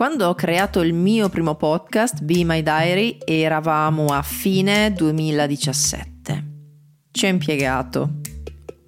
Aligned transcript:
Quando 0.00 0.28
ho 0.28 0.34
creato 0.34 0.80
il 0.80 0.94
mio 0.94 1.28
primo 1.28 1.56
podcast, 1.56 2.22
Be 2.22 2.42
My 2.42 2.62
Diary, 2.62 3.18
eravamo 3.22 4.06
a 4.06 4.22
fine 4.22 4.94
2017. 4.94 6.44
Ci 7.10 7.26
ho 7.26 7.28
impiegato 7.28 8.20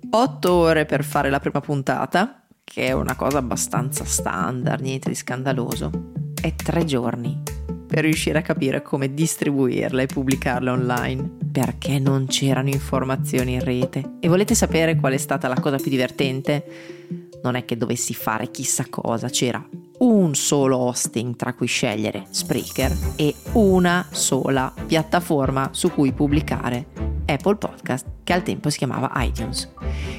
8 0.08 0.50
ore 0.50 0.86
per 0.86 1.04
fare 1.04 1.28
la 1.28 1.38
prima 1.38 1.60
puntata, 1.60 2.46
che 2.64 2.86
è 2.86 2.92
una 2.92 3.14
cosa 3.14 3.36
abbastanza 3.36 4.06
standard, 4.06 4.82
niente 4.82 5.10
di 5.10 5.14
scandaloso, 5.14 5.90
e 6.42 6.54
3 6.56 6.86
giorni 6.86 7.42
per 7.86 8.04
riuscire 8.04 8.38
a 8.38 8.42
capire 8.42 8.80
come 8.80 9.12
distribuirla 9.12 10.00
e 10.00 10.06
pubblicarla 10.06 10.72
online, 10.72 11.30
perché 11.52 11.98
non 11.98 12.24
c'erano 12.24 12.70
informazioni 12.70 13.52
in 13.52 13.62
rete. 13.62 14.14
E 14.18 14.28
volete 14.28 14.54
sapere 14.54 14.96
qual 14.96 15.12
è 15.12 15.18
stata 15.18 15.46
la 15.46 15.60
cosa 15.60 15.76
più 15.76 15.90
divertente? 15.90 16.64
Non 17.42 17.54
è 17.54 17.66
che 17.66 17.76
dovessi 17.76 18.14
fare 18.14 18.50
chissà 18.50 18.86
cosa, 18.88 19.28
c'era 19.28 19.62
un 20.02 20.34
solo 20.34 20.78
hosting 20.78 21.36
tra 21.36 21.54
cui 21.54 21.66
scegliere, 21.66 22.26
Spreaker, 22.30 22.96
e 23.16 23.34
una 23.52 24.06
sola 24.10 24.72
piattaforma 24.86 25.68
su 25.72 25.92
cui 25.92 26.12
pubblicare 26.12 26.86
Apple 27.24 27.54
Podcast, 27.54 28.06
che 28.24 28.32
al 28.32 28.42
tempo 28.42 28.68
si 28.68 28.78
chiamava 28.78 29.12
iTunes. 29.16 29.70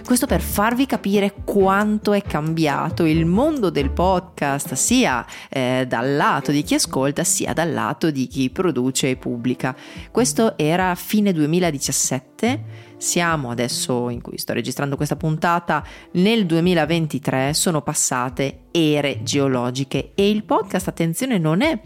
Questo 0.05 0.25
per 0.25 0.39
farvi 0.39 0.85
capire 0.85 1.33
quanto 1.43 2.13
è 2.13 2.21
cambiato 2.21 3.03
il 3.03 3.25
mondo 3.25 3.69
del 3.69 3.91
podcast, 3.91 4.73
sia 4.73 5.25
eh, 5.49 5.85
dal 5.87 6.15
lato 6.15 6.51
di 6.51 6.63
chi 6.63 6.75
ascolta, 6.75 7.25
sia 7.25 7.51
dal 7.51 7.73
lato 7.73 8.09
di 8.09 8.27
chi 8.27 8.49
produce 8.49 9.09
e 9.09 9.15
pubblica. 9.17 9.75
Questo 10.11 10.57
era 10.57 10.95
fine 10.95 11.33
2017 11.33 12.91
siamo 13.03 13.49
adesso 13.49 14.07
in 14.07 14.21
cui 14.21 14.37
sto 14.37 14.53
registrando 14.53 14.95
questa 14.95 15.17
puntata 15.17 15.85
nel 16.13 16.45
2023 16.45 17.53
sono 17.53 17.81
passate 17.81 18.67
ere 18.71 19.23
geologiche 19.23 20.13
e 20.15 20.29
il 20.29 20.45
podcast 20.45 20.87
attenzione 20.87 21.37
non 21.37 21.61
è 21.61 21.77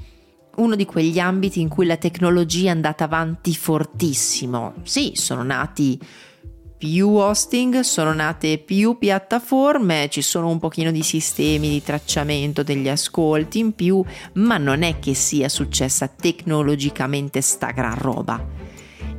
uno 0.58 0.76
di 0.76 0.86
quegli 0.86 1.18
ambiti 1.18 1.60
in 1.60 1.70
cui 1.70 1.88
la 1.88 1.98
tecnologia 1.98 2.68
è 2.68 2.72
andata 2.72 3.06
avanti 3.06 3.56
fortissimo. 3.56 4.76
Sì, 4.84 5.14
sono 5.16 5.42
nati 5.42 6.00
più 6.78 7.10
hosting, 7.10 7.80
sono 7.80 8.14
nate 8.14 8.60
più 8.60 9.00
piattaforme, 9.00 10.10
ci 10.12 10.22
sono 10.22 10.50
un 10.50 10.60
pochino 10.60 10.92
di 10.92 11.02
sistemi 11.02 11.70
di 11.70 11.82
tracciamento 11.82 12.62
degli 12.62 12.90
ascolti 12.90 13.58
in 13.58 13.74
più, 13.74 14.04
ma 14.34 14.58
non 14.58 14.84
è 14.84 15.00
che 15.00 15.16
sia 15.16 15.50
successa 15.50 16.08
tecnologicamente 16.08 17.42
sta 17.42 17.72
gran 17.72 17.98
roba. 17.98 18.67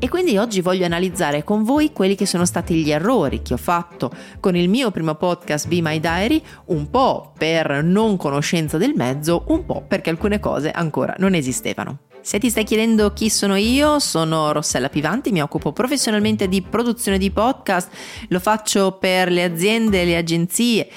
E 0.01 0.09
quindi 0.09 0.37
oggi 0.37 0.61
voglio 0.61 0.85
analizzare 0.85 1.43
con 1.43 1.65
voi 1.65 1.93
quelli 1.93 2.15
che 2.15 2.25
sono 2.25 2.45
stati 2.45 2.75
gli 2.75 2.93
errori 2.93 3.43
che 3.43 3.55
ho 3.55 3.59
fatto 3.59 4.13
con 4.39 4.55
il 4.55 4.69
mio 4.69 4.93
primo 4.93 5.17
podcast 5.17 5.67
Be 5.67 5.83
My 5.83 5.99
Diary, 5.99 6.41
un 6.67 6.89
po' 6.89 7.33
per 7.37 7.83
non 7.83 8.17
conoscenza 8.17 8.79
del 8.79 8.93
mezzo, 8.95 9.43
un 9.49 9.67
po' 9.67 9.83
perché 9.87 10.11
alcune 10.11 10.39
cose 10.39 10.71
ancora 10.71 11.17
non 11.19 11.35
esistevano. 11.35 11.99
Se 12.21 12.39
ti 12.39 12.49
stai 12.49 12.63
chiedendo 12.63 13.13
chi 13.13 13.29
sono 13.29 13.57
io, 13.57 13.99
sono 13.99 14.53
Rossella 14.53 14.89
Pivanti, 14.89 15.33
mi 15.33 15.43
occupo 15.43 15.73
professionalmente 15.73 16.47
di 16.47 16.63
produzione 16.63 17.19
di 17.19 17.33
podcast, 17.33 17.91
lo 18.29 18.39
faccio 18.39 18.99
per 19.01 19.33
le 19.33 19.43
aziende, 19.43 20.05
le 20.05 20.17
agenzie 20.17 20.89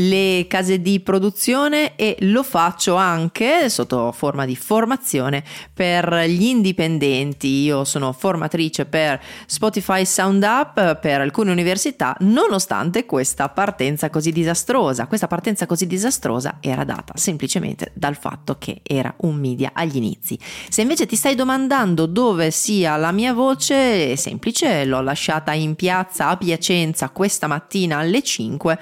le 0.00 0.46
case 0.48 0.80
di 0.80 1.00
produzione 1.00 1.96
e 1.96 2.16
lo 2.20 2.42
faccio 2.42 2.94
anche 2.94 3.68
sotto 3.68 4.12
forma 4.12 4.44
di 4.44 4.54
formazione 4.54 5.42
per 5.72 6.24
gli 6.26 6.44
indipendenti. 6.44 7.62
Io 7.62 7.84
sono 7.84 8.12
formatrice 8.12 8.84
per 8.84 9.20
Spotify 9.46 10.04
Sound 10.04 10.42
Up 10.42 11.00
per 11.00 11.20
alcune 11.20 11.50
università, 11.50 12.16
nonostante 12.20 13.06
questa 13.06 13.48
partenza 13.48 14.10
così 14.10 14.30
disastrosa. 14.30 15.06
Questa 15.06 15.26
partenza 15.26 15.66
così 15.66 15.86
disastrosa 15.86 16.58
era 16.60 16.84
data 16.84 17.14
semplicemente 17.16 17.90
dal 17.94 18.16
fatto 18.16 18.56
che 18.58 18.80
era 18.84 19.12
un 19.18 19.34
media 19.34 19.70
agli 19.74 19.96
inizi. 19.96 20.38
Se 20.68 20.82
invece 20.82 21.06
ti 21.06 21.16
stai 21.16 21.34
domandando 21.34 22.06
dove 22.06 22.50
sia 22.50 22.96
la 22.96 23.10
mia 23.10 23.32
voce, 23.32 24.12
è 24.12 24.14
semplice, 24.14 24.84
l'ho 24.84 25.00
lasciata 25.00 25.52
in 25.54 25.74
piazza 25.74 26.28
a 26.28 26.36
Piacenza 26.36 27.08
questa 27.10 27.48
mattina 27.48 27.98
alle 27.98 28.22
5 28.22 28.78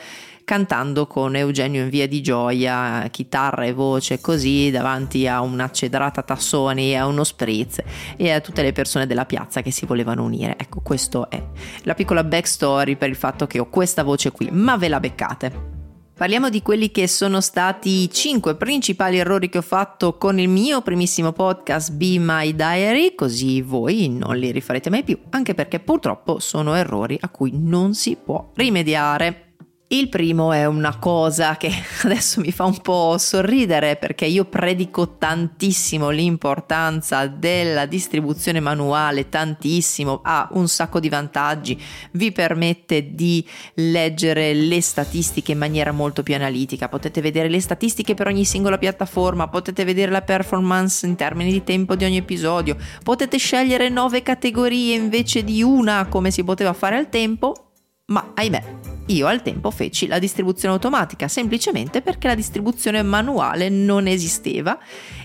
cantando 0.47 1.09
con 1.09 1.35
Eugenio 1.35 1.83
in 1.83 1.89
via 1.89 2.07
di 2.07 2.23
gioia, 2.23 3.09
chitarra 3.11 3.65
e 3.65 3.73
voce 3.73 4.21
così 4.21 4.71
davanti 4.71 5.27
a 5.27 5.41
un'accelerata 5.41 6.23
Tassoni 6.23 6.93
e 6.93 6.95
a 6.95 7.07
uno 7.07 7.25
spritz 7.25 7.83
e 8.17 8.31
a 8.31 8.41
tutte 8.41 8.63
le 8.63 8.71
persone 8.71 9.09
della 9.09 9.27
piazza 9.27 9.61
che 9.61 9.73
si 9.73 9.87
volevano 9.87 10.23
unire. 10.23 10.57
Ecco, 10.57 10.81
questo 10.83 11.29
è 11.29 11.43
la 11.83 11.95
piccola 11.95 12.23
backstory 12.23 12.95
per 12.95 13.09
il 13.09 13.17
fatto 13.17 13.49
che 13.49 13.59
ho 13.59 13.69
questa 13.69 14.05
voce 14.05 14.31
qui, 14.31 14.49
ma 14.53 14.77
ve 14.77 14.87
la 14.87 15.01
beccate. 15.01 15.75
Parliamo 16.17 16.49
di 16.49 16.63
quelli 16.63 16.93
che 16.93 17.09
sono 17.09 17.41
stati 17.41 18.03
i 18.03 18.11
cinque 18.13 18.55
principali 18.55 19.19
errori 19.19 19.49
che 19.49 19.59
ho 19.59 19.63
fatto 19.63 20.17
con 20.17 20.39
il 20.39 20.49
mio 20.49 20.81
primissimo 20.81 21.33
podcast 21.33 21.91
Be 21.91 22.19
My 22.21 22.55
Diary, 22.55 23.17
così 23.17 23.63
voi 23.63 24.09
non 24.09 24.37
li 24.37 24.53
rifarete 24.53 24.91
mai 24.91 25.03
più, 25.03 25.19
anche 25.31 25.55
perché 25.55 25.81
purtroppo 25.81 26.39
sono 26.39 26.75
errori 26.75 27.19
a 27.21 27.29
cui 27.31 27.51
non 27.53 27.95
si 27.95 28.17
può 28.17 28.53
rimediare. 28.55 29.46
Il 29.89 30.09
primo 30.09 30.51
è 30.51 30.67
una 30.67 30.99
cosa 30.99 31.57
che 31.57 31.71
adesso 32.03 32.41
mi 32.41 32.51
fa 32.51 32.65
un 32.65 32.81
po' 32.81 33.19
sorridere 33.19 33.95
perché 33.95 34.25
io 34.25 34.45
predico 34.45 35.17
tantissimo 35.17 36.11
l'importanza 36.11 37.29
della 37.29 37.87
distribuzione 37.87 38.59
manuale, 38.59 39.29
tantissimo, 39.29 40.23
ha 40.25 40.49
un 40.55 40.67
sacco 40.67 40.99
di 40.99 41.09
vantaggi, 41.09 41.81
vi 42.13 42.33
permette 42.33 43.15
di 43.15 43.47
leggere 43.75 44.55
le 44.55 44.81
statistiche 44.81 45.53
in 45.53 45.59
maniera 45.59 45.93
molto 45.93 46.25
più 46.25 46.35
analitica, 46.35 46.89
potete 46.89 47.21
vedere 47.21 47.49
le 47.49 47.61
statistiche 47.61 48.15
per 48.15 48.27
ogni 48.27 48.45
singola 48.45 48.79
piattaforma, 48.79 49.47
potete 49.47 49.85
vedere 49.85 50.11
la 50.11 50.23
performance 50.23 51.07
in 51.07 51.15
termini 51.15 51.53
di 51.53 51.63
tempo 51.63 51.95
di 51.95 52.05
ogni 52.05 52.17
episodio, 52.17 52.77
potete 53.05 53.37
scegliere 53.37 53.89
nove 53.89 54.25
categorie 54.25 54.97
invece 54.97 55.45
di 55.45 55.63
una 55.63 56.09
come 56.09 56.33
si 56.33 56.43
poteva 56.43 56.73
fare 56.73 56.97
al 56.97 57.09
tempo, 57.09 57.66
ma 58.07 58.33
ahimè 58.35 58.95
io 59.07 59.29
al 59.29 59.43
tempo 59.43 59.71
feci 59.71 60.09
la 60.09 60.19
distribuzione 60.19 60.75
automatica 60.75 61.29
semplicemente 61.29 62.03
perché 62.03 62.27
la 62.27 62.35
distribuzione 62.35 63.03
manuale 63.03 63.69
non 63.69 64.09
esisteva 64.09 64.79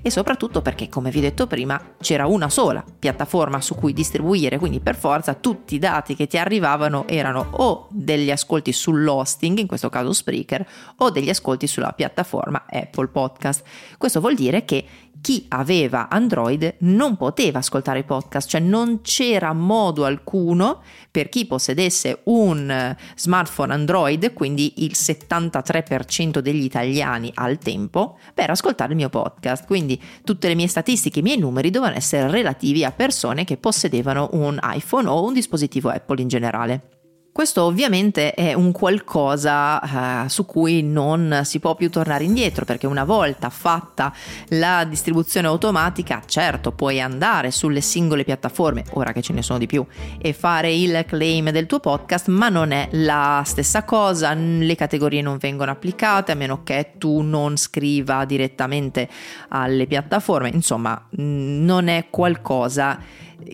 e 0.04 0.12
soprattutto 0.12 0.62
perché, 0.62 0.88
come 0.88 1.10
vi 1.10 1.18
ho 1.18 1.22
detto 1.22 1.48
prima, 1.48 1.94
c'era 2.00 2.28
una 2.28 2.50
sola 2.50 2.84
piattaforma 3.00 3.60
su 3.60 3.74
cui 3.76 3.94
distribuire, 3.94 4.60
quindi 4.60 4.80
per 4.80 4.96
forza 4.96 5.34
tutti 5.34 5.76
i 5.76 5.80
dati 5.80 6.16
che 6.16 6.28
ti 6.28 6.38
arrivavano 6.38 7.08
erano 7.08 7.48
o 7.52 7.88
degli 7.90 8.30
ascolti 8.30 8.72
sull'hosting, 8.72 9.58
in 9.58 9.68
questo 9.68 9.90
caso 9.90 10.14
Spreaker, 10.14 10.68
o 10.98 11.10
degli 11.10 11.30
ascolti 11.30 11.66
sulla 11.66 11.92
piattaforma 11.94 12.66
Apple 12.70 13.08
Podcast. 13.08 13.64
Questo 13.98 14.20
vuol 14.20 14.36
dire 14.36 14.64
che 14.64 14.86
chi 15.22 15.46
aveva 15.50 16.10
Android 16.10 16.76
non 16.80 17.16
poteva 17.16 17.60
ascoltare 17.60 18.00
i 18.00 18.04
podcast, 18.04 18.50
cioè 18.50 18.60
non 18.60 19.02
c'era 19.02 19.54
modo 19.54 20.06
alcuno 20.06 20.82
per 21.10 21.30
chi 21.30 21.46
possedesse 21.46 22.22
un 22.24 22.96
smartphone 23.16 23.74
Android, 23.74 24.34
quindi 24.34 24.84
il 24.84 24.94
73% 24.96 26.40
degli 26.40 26.64
italiani 26.64 27.32
al 27.36 27.58
tempo, 27.58 28.18
per 28.34 28.50
ascoltare 28.50 28.92
il 28.92 28.98
mio 28.98 29.10
podcast. 29.10 29.66
Quindi 29.66 30.02
tutte 30.24 30.48
le 30.48 30.56
mie 30.56 30.68
statistiche, 30.68 31.20
i 31.20 31.24
miei 31.24 31.38
numeri 31.38 31.70
dovevano 31.70 31.98
essere 31.98 32.30
relativi 32.30 32.84
a 32.84 32.92
persone 32.92 33.44
che 33.44 33.58
possedevano 33.58 34.30
un 34.34 34.60
iPhone 34.62 35.08
o 35.08 35.26
un 35.26 35.34
dispositivo 35.34 35.90
Apple 35.90 36.22
in 36.22 36.28
generale. 36.28 37.01
Questo 37.34 37.64
ovviamente 37.64 38.34
è 38.34 38.54
un 38.54 38.74
qualcosa 38.74 39.80
uh, 39.80 40.28
su 40.28 40.46
cui 40.46 40.84
non 40.84 41.44
si 41.46 41.60
può 41.60 41.76
più 41.76 41.90
tornare 41.90 42.26
indietro 42.26 42.66
perché 42.66 42.88
una 42.88 43.06
volta 43.06 43.50
fatta 43.50 44.14
la 44.50 44.84
distribuzione 44.84 45.48
automatica, 45.48 46.22
certo 46.26 46.74
puoi 46.74 47.00
andare 47.00 47.52
sulle 47.52 47.80
singole 47.80 48.26
piattaforme, 48.26 48.84
ora 48.92 49.14
che 49.14 49.22
ce 49.22 49.32
ne 49.32 49.42
sono 49.44 49.60
di 49.60 49.66
più, 49.66 49.86
e 50.22 50.34
fare 50.34 50.74
il 50.74 51.06
claim 51.08 51.52
del 51.52 51.68
tuo 51.68 51.80
podcast, 51.80 52.28
ma 52.28 52.50
non 52.50 52.72
è 52.72 52.90
la 52.92 53.42
stessa 53.46 53.86
cosa, 53.86 54.34
le 54.34 54.76
categorie 54.76 55.22
non 55.22 55.38
vengono 55.38 55.72
applicate 55.72 56.34
a 56.34 56.36
meno 56.36 56.64
che 56.64 56.96
tu 56.98 57.22
non 57.22 57.56
scriva 57.56 58.26
direttamente 58.26 59.08
alle 59.48 59.88
piattaforme, 59.88 60.50
insomma 60.50 61.02
non 61.12 61.88
è 61.88 62.08
qualcosa 62.10 63.00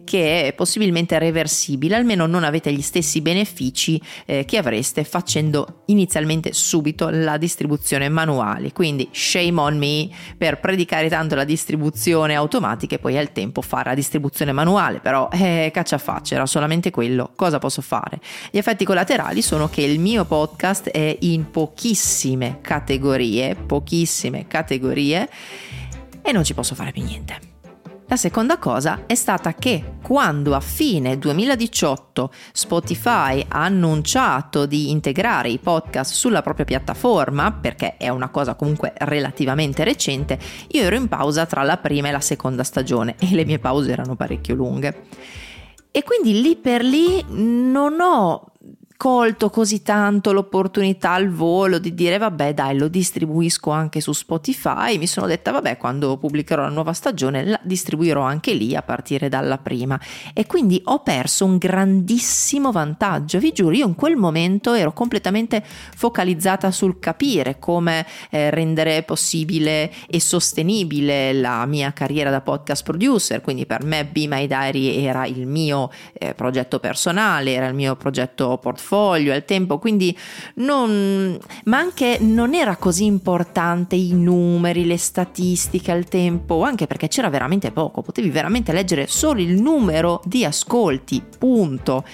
che 0.03 0.47
è 0.47 0.53
possibilmente 0.53 1.17
reversibile, 1.19 1.95
almeno 1.95 2.25
non 2.25 2.43
avete 2.43 2.71
gli 2.71 2.81
stessi 2.81 3.21
benefici 3.21 4.01
eh, 4.25 4.45
che 4.45 4.57
avreste 4.57 5.03
facendo 5.03 5.83
inizialmente 5.85 6.53
subito 6.53 7.09
la 7.09 7.37
distribuzione 7.37 8.09
manuale. 8.09 8.71
Quindi 8.71 9.09
shame 9.11 9.59
on 9.59 9.77
me 9.77 10.09
per 10.37 10.59
predicare 10.59 11.09
tanto 11.09 11.35
la 11.35 11.43
distribuzione 11.43 12.35
automatica 12.35 12.95
e 12.95 12.99
poi 12.99 13.17
al 13.17 13.31
tempo 13.31 13.61
fare 13.61 13.89
la 13.89 13.95
distribuzione 13.95 14.51
manuale, 14.51 14.99
però 14.99 15.29
eh, 15.31 15.71
caccia 15.73 15.97
faccia, 15.97 16.35
era 16.35 16.45
solamente 16.45 16.91
quello, 16.91 17.31
cosa 17.35 17.59
posso 17.59 17.81
fare? 17.81 18.19
Gli 18.51 18.57
effetti 18.57 18.85
collaterali 18.85 19.41
sono 19.41 19.69
che 19.69 19.81
il 19.81 19.99
mio 19.99 20.25
podcast 20.25 20.89
è 20.89 21.17
in 21.21 21.49
pochissime 21.51 22.59
categorie, 22.61 23.55
pochissime 23.55 24.47
categorie 24.47 25.29
e 26.21 26.31
non 26.31 26.43
ci 26.43 26.53
posso 26.53 26.75
fare 26.75 26.91
più 26.91 27.03
niente. 27.03 27.56
La 28.09 28.15
seconda 28.15 28.57
cosa 28.57 29.01
è 29.05 29.15
stata 29.15 29.53
che 29.53 29.95
quando 30.01 30.55
a 30.55 30.61
fine 30.61 31.17
2018 31.17 32.31
Spotify 32.53 33.43
ha 33.45 33.65
annunciato 33.65 34.65
di 34.65 34.91
integrare 34.91 35.49
i 35.49 35.57
podcast 35.57 36.13
sulla 36.13 36.41
propria 36.41 36.63
piattaforma, 36.63 37.51
perché 37.51 37.97
è 37.97 38.07
una 38.07 38.29
cosa 38.29 38.55
comunque 38.55 38.93
relativamente 38.99 39.83
recente, 39.83 40.39
io 40.69 40.83
ero 40.83 40.95
in 40.95 41.09
pausa 41.09 41.45
tra 41.45 41.63
la 41.63 41.75
prima 41.75 42.07
e 42.07 42.11
la 42.11 42.21
seconda 42.21 42.63
stagione 42.63 43.15
e 43.19 43.27
le 43.31 43.43
mie 43.43 43.59
pause 43.59 43.91
erano 43.91 44.15
parecchio 44.15 44.55
lunghe. 44.55 45.03
E 45.91 46.03
quindi 46.03 46.41
lì 46.41 46.55
per 46.55 46.85
lì 46.85 47.25
non 47.27 47.99
ho 47.99 48.53
colto 48.97 49.51
così 49.51 49.83
tanto 49.83 50.33
l'opportunità 50.33 51.11
al 51.11 51.29
volo 51.29 51.77
di 51.77 51.93
dire 51.93 52.17
vabbè 52.17 52.55
dai 52.55 52.75
lo 52.75 52.87
distribuisco 52.87 53.69
anche 53.69 54.01
su 54.01 54.11
Spotify, 54.11 54.97
mi 54.97 55.05
sono 55.05 55.27
detta 55.27 55.51
vabbè 55.51 55.77
quando 55.77 56.17
pubblicherò 56.17 56.63
la 56.63 56.69
nuova 56.69 56.93
stagione 56.93 57.45
la 57.45 57.59
distribuirò 57.61 58.21
anche 58.21 58.53
lì 58.53 58.75
a 58.75 58.81
partire 58.81 59.29
dalla 59.29 59.59
prima. 59.59 59.99
E 60.33 60.47
quindi 60.47 60.81
ho 60.85 61.03
perso 61.03 61.45
un 61.45 61.57
grandissimo 61.57 62.71
vantaggio, 62.71 63.37
vi 63.37 63.51
giuro. 63.51 63.75
Io 63.75 63.87
in 63.87 63.93
quel 63.93 64.15
momento 64.15 64.73
ero 64.73 64.91
completamente 64.93 65.63
focalizzata 65.63 66.71
sul 66.71 66.97
capire 66.99 67.59
come 67.59 68.05
eh, 68.31 68.49
rendere 68.49 69.03
possibile 69.03 69.91
e 70.07 70.19
sostenibile 70.19 71.33
la 71.33 71.65
mia 71.67 71.93
carriera 71.93 72.31
da 72.31 72.41
podcast 72.41 72.83
producer, 72.83 73.41
quindi 73.41 73.67
per 73.67 73.83
me 73.83 74.05
Be 74.05 74.27
My 74.27 74.47
Diary 74.47 75.03
era 75.03 75.27
il 75.27 75.45
mio 75.45 75.91
eh, 76.13 76.33
progetto 76.33 76.79
personale, 76.79 77.53
era 77.53 77.67
il 77.67 77.75
mio 77.75 77.95
progetto 77.95 78.57
portfolio 78.57 78.85
portfolio 78.87 79.33
al 79.33 79.43
tempo, 79.43 79.77
quindi 79.77 80.17
non, 80.55 81.37
ma 81.65 81.77
anche 81.77 82.17
non 82.21 82.53
era 82.53 82.77
così 82.77 83.03
importante 83.03 83.95
i 83.95 84.13
numeri, 84.13 84.85
le 84.85 84.97
statistiche 84.97 85.91
al 85.91 86.05
tempo, 86.05 86.63
anche 86.63 86.87
perché 86.87 87.09
c'era 87.09 87.29
veramente 87.29 87.71
poco, 87.71 88.01
potevi 88.01 88.29
veramente 88.29 88.71
leggere 88.71 89.07
solo 89.07 89.41
il 89.41 89.61
numero 89.61 90.21
di 90.23 90.45
ascolti, 90.45 91.21
punto. 91.37 92.05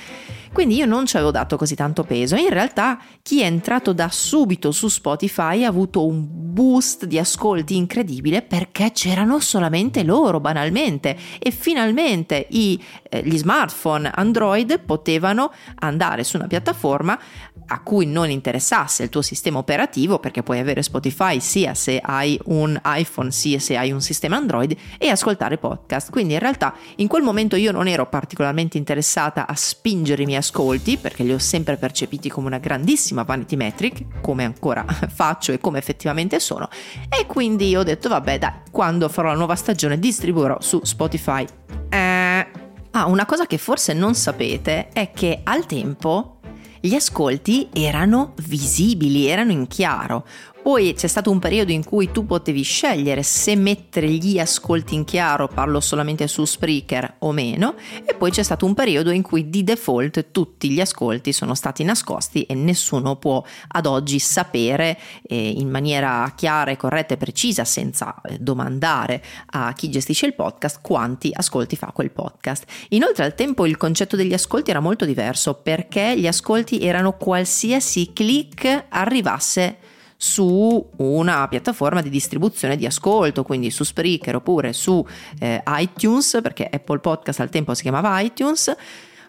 Quindi 0.53 0.75
io 0.75 0.85
non 0.85 1.07
ci 1.07 1.15
avevo 1.15 1.31
dato 1.31 1.57
così 1.57 1.73
tanto 1.73 2.03
peso. 2.03 2.35
In 2.35 2.49
realtà 2.49 2.99
chi 3.23 3.41
è 3.41 3.45
entrato 3.45 3.91
da 3.91 4.09
subito 4.09 4.71
su 4.71 4.87
Spotify 4.87 5.63
ha 5.63 5.67
avuto 5.67 6.05
un 6.05 6.27
boost 6.29 7.05
di 7.05 7.17
ascolti 7.17 7.75
incredibile 7.75 8.43
perché 8.43 8.91
c'erano 8.91 9.39
solamente 9.39 10.03
loro, 10.03 10.39
banalmente. 10.39 11.17
E 11.39 11.49
finalmente 11.49 12.45
i, 12.51 12.81
eh, 13.09 13.23
gli 13.23 13.37
smartphone 13.37 14.11
Android 14.13 14.79
potevano 14.79 15.51
andare 15.79 16.23
su 16.23 16.37
una 16.37 16.45
piattaforma 16.45 17.19
a 17.67 17.81
cui 17.81 18.05
non 18.05 18.29
interessasse 18.29 19.03
il 19.03 19.09
tuo 19.09 19.21
sistema 19.21 19.57
operativo, 19.57 20.19
perché 20.19 20.43
puoi 20.43 20.59
avere 20.59 20.83
Spotify 20.83 21.39
sia 21.39 21.73
se 21.73 21.99
hai 21.99 22.39
un 22.45 22.79
iPhone 22.83 23.31
sia 23.31 23.59
se 23.59 23.77
hai 23.77 23.91
un 23.91 24.01
sistema 24.01 24.37
Android, 24.37 24.75
e 24.97 25.09
ascoltare 25.09 25.57
podcast. 25.57 26.11
Quindi 26.11 26.33
in 26.33 26.39
realtà 26.39 26.73
in 26.97 27.07
quel 27.07 27.23
momento 27.23 27.55
io 27.55 27.71
non 27.71 27.87
ero 27.87 28.07
particolarmente 28.07 28.77
interessata 28.77 29.47
a 29.47 29.55
spingere 29.55 30.23
i 30.23 30.25
miei 30.25 30.39
ascolti, 30.39 30.97
perché 30.97 31.23
li 31.23 31.33
ho 31.33 31.39
sempre 31.39 31.77
percepiti 31.77 32.29
come 32.29 32.47
una 32.47 32.59
grandissima 32.59 33.23
vanity 33.23 33.55
metric, 33.55 34.21
come 34.21 34.43
ancora 34.43 34.85
faccio 35.13 35.51
e 35.51 35.59
come 35.59 35.79
effettivamente 35.79 36.39
sono, 36.39 36.69
e 37.09 37.25
quindi 37.25 37.75
ho 37.75 37.83
detto 37.83 38.09
vabbè 38.09 38.37
dai, 38.37 38.53
quando 38.71 39.09
farò 39.09 39.29
la 39.29 39.35
nuova 39.35 39.55
stagione 39.55 39.99
distribuirò 39.99 40.57
su 40.59 40.79
Spotify. 40.83 41.45
Eh... 41.89 42.61
Ah, 42.95 43.07
una 43.07 43.25
cosa 43.25 43.47
che 43.47 43.57
forse 43.57 43.93
non 43.93 44.13
sapete 44.13 44.89
è 44.89 45.09
che 45.09 45.39
al 45.43 45.65
tempo 45.65 46.37
gli 46.85 46.95
ascolti 46.95 47.69
erano 47.71 48.33
visibili, 48.45 49.27
erano 49.27 49.53
in 49.53 49.67
chiaro. 49.67 50.25
Poi 50.63 50.93
c'è 50.93 51.07
stato 51.07 51.29
un 51.29 51.39
periodo 51.39 51.73
in 51.73 51.83
cui 51.83 52.09
tu 52.09 52.25
potevi 52.25 52.61
scegliere 52.61 53.21
se 53.21 53.53
mettere 53.57 54.09
gli 54.09 54.39
ascolti 54.39 54.95
in 54.95 55.03
chiaro, 55.03 55.49
parlo 55.49 55.81
solamente 55.81 56.25
su 56.29 56.45
Spreaker 56.45 57.15
o 57.19 57.33
meno, 57.33 57.75
e 58.05 58.13
poi 58.13 58.31
c'è 58.31 58.43
stato 58.43 58.65
un 58.65 58.73
periodo 58.73 59.11
in 59.11 59.23
cui 59.23 59.49
di 59.49 59.65
default 59.65 60.31
tutti 60.31 60.69
gli 60.69 60.79
ascolti 60.79 61.33
sono 61.33 61.53
stati 61.53 61.83
nascosti 61.83 62.43
e 62.43 62.55
nessuno 62.55 63.17
può 63.17 63.43
ad 63.67 63.85
oggi 63.87 64.19
sapere 64.19 64.97
eh, 65.23 65.49
in 65.49 65.69
maniera 65.69 66.31
chiara 66.33 66.73
corretta 66.77 67.15
e 67.15 67.17
precisa, 67.17 67.65
senza 67.65 68.21
eh, 68.21 68.37
domandare 68.39 69.21
a 69.47 69.73
chi 69.73 69.89
gestisce 69.89 70.27
il 70.27 70.33
podcast, 70.33 70.79
quanti 70.81 71.29
ascolti 71.33 71.75
fa 71.75 71.91
quel 71.93 72.11
podcast. 72.11 72.63
Inoltre 72.89 73.25
al 73.25 73.35
tempo 73.35 73.65
il 73.65 73.75
concetto 73.75 74.15
degli 74.15 74.33
ascolti 74.33 74.69
era 74.69 74.79
molto 74.79 75.03
diverso 75.03 75.55
perché 75.55 76.17
gli 76.17 76.25
ascolti 76.25 76.79
erano 76.79 77.17
qualsiasi 77.17 78.13
click 78.13 78.85
arrivasse 78.87 79.91
su 80.23 80.89
una 80.95 81.49
piattaforma 81.49 82.01
di 82.01 82.09
distribuzione 82.09 82.77
di 82.77 82.85
ascolto, 82.85 83.43
quindi 83.43 83.69
su 83.69 83.83
Spreaker 83.83 84.37
oppure 84.37 84.71
su 84.71 85.05
eh, 85.37 85.61
iTunes, 85.67 86.39
perché 86.41 86.69
Apple 86.71 86.99
Podcast 86.99 87.41
al 87.41 87.49
tempo 87.49 87.73
si 87.73 87.81
chiamava 87.81 88.17
iTunes, 88.21 88.73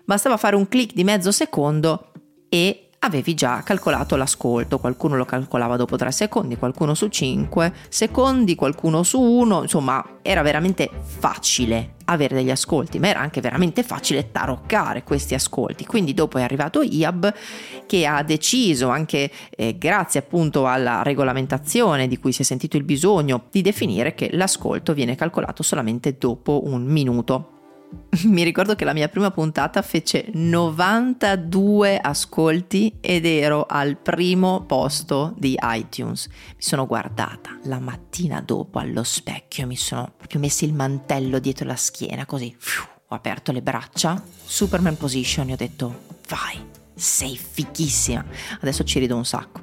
bastava 0.04 0.36
fare 0.36 0.54
un 0.54 0.68
clic 0.68 0.92
di 0.92 1.02
mezzo 1.02 1.32
secondo 1.32 2.12
e 2.48 2.90
avevi 3.04 3.34
già 3.34 3.62
calcolato 3.62 4.16
l'ascolto, 4.16 4.78
qualcuno 4.78 5.16
lo 5.16 5.26
calcolava 5.26 5.76
dopo 5.76 5.96
3 5.96 6.10
secondi, 6.10 6.56
qualcuno 6.56 6.94
su 6.94 7.08
5 7.08 7.72
secondi, 7.88 8.54
qualcuno 8.54 9.02
su 9.02 9.20
1, 9.20 9.62
insomma 9.62 10.18
era 10.22 10.40
veramente 10.40 10.90
facile 11.02 11.96
avere 12.06 12.34
degli 12.34 12.50
ascolti, 12.50 12.98
ma 12.98 13.08
era 13.08 13.20
anche 13.20 13.42
veramente 13.42 13.82
facile 13.82 14.30
taroccare 14.30 15.04
questi 15.04 15.34
ascolti. 15.34 15.84
Quindi 15.84 16.14
dopo 16.14 16.38
è 16.38 16.42
arrivato 16.42 16.80
IAB 16.80 17.34
che 17.86 18.06
ha 18.06 18.22
deciso, 18.22 18.88
anche 18.88 19.30
eh, 19.50 19.76
grazie 19.76 20.20
appunto 20.20 20.66
alla 20.66 21.02
regolamentazione 21.02 22.08
di 22.08 22.18
cui 22.18 22.32
si 22.32 22.40
è 22.40 22.44
sentito 22.44 22.78
il 22.78 22.84
bisogno, 22.84 23.44
di 23.50 23.60
definire 23.60 24.14
che 24.14 24.30
l'ascolto 24.32 24.94
viene 24.94 25.14
calcolato 25.14 25.62
solamente 25.62 26.16
dopo 26.18 26.62
un 26.64 26.84
minuto 26.84 27.50
mi 28.24 28.42
ricordo 28.42 28.74
che 28.74 28.84
la 28.84 28.92
mia 28.92 29.08
prima 29.08 29.30
puntata 29.30 29.82
fece 29.82 30.28
92 30.32 31.98
ascolti 31.98 32.96
ed 33.00 33.26
ero 33.26 33.66
al 33.68 33.96
primo 33.96 34.64
posto 34.66 35.34
di 35.36 35.58
iTunes. 35.62 36.28
Mi 36.28 36.62
sono 36.62 36.86
guardata 36.86 37.58
la 37.64 37.78
mattina 37.78 38.40
dopo 38.40 38.78
allo 38.78 39.02
specchio, 39.02 39.66
mi 39.66 39.76
sono 39.76 40.12
proprio 40.16 40.40
messo 40.40 40.64
il 40.64 40.74
mantello 40.74 41.38
dietro 41.38 41.66
la 41.66 41.76
schiena, 41.76 42.26
così 42.26 42.54
ho 43.08 43.14
aperto 43.14 43.52
le 43.52 43.62
braccia, 43.62 44.22
Superman 44.44 44.96
position, 44.96 45.48
e 45.50 45.52
ho 45.52 45.56
detto 45.56 46.02
vai, 46.28 46.58
sei 46.94 47.36
fighissima. 47.36 48.24
Adesso 48.60 48.84
ci 48.84 48.98
rido 48.98 49.16
un 49.16 49.24
sacco. 49.24 49.60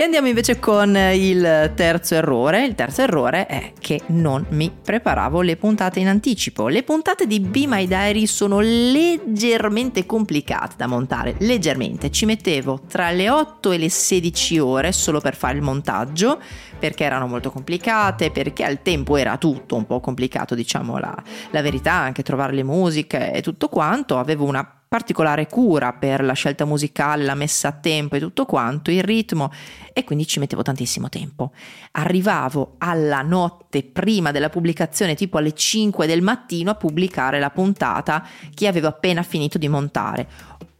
E 0.00 0.04
andiamo 0.04 0.28
invece 0.28 0.58
con 0.58 0.96
il 0.96 1.72
terzo 1.74 2.14
errore. 2.14 2.64
Il 2.64 2.74
terzo 2.74 3.02
errore 3.02 3.44
è 3.44 3.74
che 3.78 4.00
non 4.06 4.46
mi 4.48 4.72
preparavo 4.82 5.42
le 5.42 5.58
puntate 5.58 6.00
in 6.00 6.08
anticipo. 6.08 6.68
Le 6.68 6.84
puntate 6.84 7.26
di 7.26 7.38
Be 7.38 7.66
My 7.66 7.86
Diary 7.86 8.24
sono 8.24 8.60
leggermente 8.60 10.06
complicate 10.06 10.76
da 10.78 10.86
montare, 10.86 11.34
leggermente. 11.40 12.10
Ci 12.10 12.24
mettevo 12.24 12.80
tra 12.88 13.10
le 13.10 13.28
8 13.28 13.72
e 13.72 13.76
le 13.76 13.90
16 13.90 14.58
ore 14.58 14.92
solo 14.92 15.20
per 15.20 15.36
fare 15.36 15.58
il 15.58 15.62
montaggio, 15.62 16.40
perché 16.78 17.04
erano 17.04 17.26
molto 17.26 17.50
complicate, 17.50 18.30
perché 18.30 18.64
al 18.64 18.80
tempo 18.80 19.18
era 19.18 19.36
tutto 19.36 19.76
un 19.76 19.84
po' 19.84 20.00
complicato, 20.00 20.54
diciamo 20.54 20.96
la, 20.96 21.14
la 21.50 21.60
verità, 21.60 21.92
anche 21.92 22.22
trovare 22.22 22.54
le 22.54 22.64
musiche 22.64 23.34
e 23.34 23.42
tutto 23.42 23.68
quanto. 23.68 24.16
Avevo 24.16 24.46
una 24.46 24.79
particolare 24.90 25.46
cura 25.46 25.92
per 25.92 26.24
la 26.24 26.32
scelta 26.32 26.64
musicale, 26.64 27.22
la 27.22 27.36
messa 27.36 27.68
a 27.68 27.72
tempo 27.72 28.16
e 28.16 28.18
tutto 28.18 28.44
quanto, 28.44 28.90
il 28.90 29.04
ritmo 29.04 29.52
e 29.92 30.02
quindi 30.02 30.26
ci 30.26 30.40
mettevo 30.40 30.62
tantissimo 30.62 31.08
tempo. 31.08 31.52
Arrivavo 31.92 32.74
alla 32.78 33.22
notte 33.22 33.84
prima 33.84 34.32
della 34.32 34.48
pubblicazione, 34.48 35.14
tipo 35.14 35.38
alle 35.38 35.54
5 35.54 36.08
del 36.08 36.22
mattino, 36.22 36.72
a 36.72 36.74
pubblicare 36.74 37.38
la 37.38 37.50
puntata 37.50 38.26
che 38.52 38.66
avevo 38.66 38.88
appena 38.88 39.22
finito 39.22 39.58
di 39.58 39.68
montare. 39.68 40.26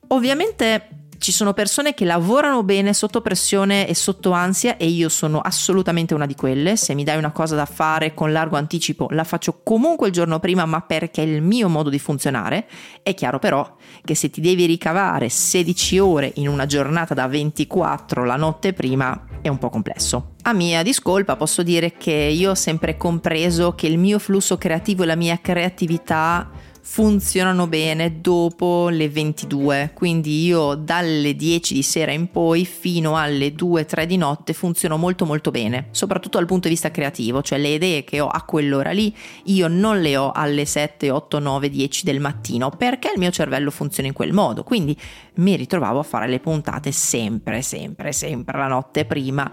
Ovviamente 0.09 0.88
ci 1.21 1.33
sono 1.33 1.53
persone 1.53 1.93
che 1.93 2.07
lavorano 2.07 2.62
bene 2.62 2.95
sotto 2.95 3.21
pressione 3.21 3.87
e 3.87 3.95
sotto 3.95 4.31
ansia 4.31 4.79
e 4.79 4.87
io 4.87 5.11
sono 5.11 5.41
assolutamente 5.41 6.15
una 6.15 6.25
di 6.25 6.35
quelle. 6.35 6.77
Se 6.77 6.95
mi 6.95 7.05
dai 7.05 7.19
una 7.19 7.31
cosa 7.31 7.55
da 7.55 7.67
fare 7.67 8.15
con 8.15 8.33
largo 8.33 8.57
anticipo 8.57 9.07
la 9.11 9.25
faccio 9.25 9.61
comunque 9.62 10.07
il 10.07 10.15
giorno 10.15 10.41
prima, 10.41 10.65
ma 10.65 10.81
perché 10.81 11.23
è 11.23 11.27
il 11.27 11.43
mio 11.43 11.69
modo 11.69 11.91
di 11.91 11.99
funzionare. 11.99 12.67
È 13.03 13.12
chiaro 13.12 13.39
però 13.39 13.77
che 14.03 14.15
se 14.15 14.31
ti 14.31 14.41
devi 14.41 14.65
ricavare 14.65 15.29
16 15.29 15.99
ore 15.99 16.33
in 16.37 16.49
una 16.49 16.65
giornata 16.65 17.12
da 17.12 17.29
24 17.29 18.25
la 18.25 18.37
notte 18.37 18.73
prima 18.73 19.27
è 19.43 19.49
un 19.49 19.59
po' 19.59 19.69
complesso. 19.69 20.37
A 20.45 20.55
mia 20.55 20.83
discolpa 20.83 21.37
posso 21.37 21.62
dire 21.62 21.93
che 21.99 22.12
io 22.12 22.53
ho 22.53 22.55
sempre 22.55 22.97
compreso 22.97 23.75
che 23.75 23.87
il 23.87 23.99
mio 23.99 24.19
flusso 24.19 24.57
creativo 24.57 25.03
e 25.03 25.07
la 25.07 25.17
mia 25.17 25.39
creatività 25.39 26.49
funzionano 26.92 27.68
bene 27.68 28.20
dopo 28.20 28.88
le 28.88 29.09
22, 29.09 29.92
quindi 29.94 30.44
io 30.44 30.75
dalle 30.75 31.37
10 31.37 31.73
di 31.73 31.85
sera 31.85 32.11
in 32.11 32.32
poi 32.32 32.64
fino 32.64 33.16
alle 33.16 33.54
2-3 33.54 34.02
di 34.06 34.16
notte 34.16 34.54
funziono 34.54 34.97
molto 34.97 35.25
molto 35.25 35.52
bene, 35.52 35.87
soprattutto 35.92 36.38
dal 36.38 36.49
punto 36.49 36.66
di 36.66 36.75
vista 36.75 36.90
creativo, 36.90 37.42
cioè 37.42 37.61
le 37.61 37.75
idee 37.75 38.02
che 38.02 38.18
ho 38.18 38.26
a 38.26 38.42
quell'ora 38.42 38.90
lì 38.90 39.14
io 39.44 39.68
non 39.68 40.00
le 40.00 40.16
ho 40.16 40.32
alle 40.32 40.64
7, 40.64 41.12
8, 41.12 41.38
9, 41.38 41.70
10 41.70 42.04
del 42.04 42.18
mattino 42.18 42.70
perché 42.70 43.12
il 43.14 43.20
mio 43.20 43.30
cervello 43.30 43.70
funziona 43.70 44.09
in 44.09 44.14
quel 44.14 44.32
modo, 44.32 44.64
quindi 44.64 44.97
mi 45.35 45.54
ritrovavo 45.54 46.00
a 46.00 46.02
fare 46.02 46.26
le 46.26 46.40
puntate 46.40 46.90
sempre, 46.90 47.62
sempre, 47.62 48.11
sempre 48.11 48.59
la 48.59 48.66
notte 48.66 49.04
prima 49.04 49.49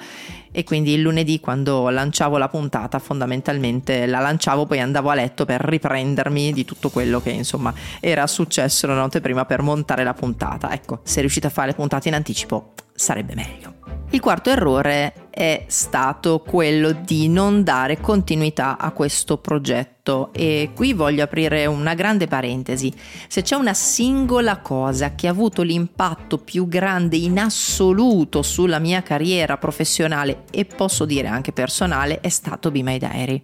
e 0.58 0.64
quindi 0.64 0.94
il 0.94 1.02
lunedì 1.02 1.40
quando 1.40 1.88
lanciavo 1.90 2.40
la 2.40 2.50
puntata 2.50 2.98
fondamentalmente 2.98 4.08
la 4.08 4.18
lanciavo 4.18 4.66
poi 4.66 4.80
andavo 4.80 5.12
a 5.12 5.14
letto 5.14 5.46
per 5.46 5.62
riprendermi 5.62 6.52
di 6.52 6.66
tutto 6.66 6.90
quello 6.90 7.22
che 7.22 7.30
insomma 7.30 7.72
era 8.00 8.26
successo 8.26 8.88
la 8.88 8.96
notte 8.96 9.22
prima 9.22 9.46
per 9.46 9.62
montare 9.62 10.04
la 10.04 10.16
puntata. 10.16 10.74
Ecco, 10.74 11.02
se 11.04 11.20
riuscite 11.20 11.46
a 11.46 11.52
fare 11.52 11.68
le 11.68 11.74
puntate 11.76 12.08
in 12.08 12.16
anticipo 12.16 12.74
sarebbe 12.92 13.36
meglio. 13.36 13.76
Il 14.10 14.20
quarto 14.20 14.50
errore 14.50 15.27
è 15.38 15.66
stato 15.68 16.40
quello 16.40 16.94
di 16.94 17.30
non 17.30 17.64
dare 17.64 18.02
continuità 18.02 18.80
a 18.80 18.90
questo 18.90 19.38
progetto 19.38 20.34
e 20.34 20.72
qui 20.74 20.94
voglio 20.94 21.22
aprire 21.22 21.68
una 21.68 21.94
grande 21.94 22.26
parentesi. 22.26 22.92
Se 23.28 23.44
c'è 23.44 23.54
una 23.54 23.76
singola 23.76 24.62
cosa 24.62 25.14
che 25.14 25.28
ha 25.28 25.30
avuto 25.30 25.62
l'impatto 25.62 26.40
più 26.40 26.68
grande 26.68 27.18
in 27.18 27.38
assoluto 27.38 28.42
sulla 28.42 28.80
mia 28.80 29.04
carriera 29.04 29.60
professionale 29.60 30.46
e 30.50 30.66
posso 30.66 31.06
dire 31.06 31.28
anche 31.28 31.52
personale 31.52 32.20
è 32.20 32.30
stato 32.30 32.72
Be 32.72 32.82
My 32.82 32.98
Diary. 32.98 33.40